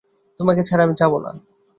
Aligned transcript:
তোমাকে 0.39 0.61
ছাড়া 0.63 0.83
আমি 0.85 0.95
যাব 0.97 1.13
না। 1.19 1.31